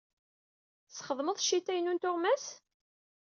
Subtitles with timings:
[0.87, 2.45] Tesxedmeḍ ccita-inu n tuɣmas?